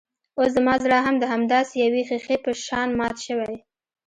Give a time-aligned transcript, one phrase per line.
[0.37, 3.55] اوس زما زړه هم د همداسې يوې ښيښې په شان مات شوی.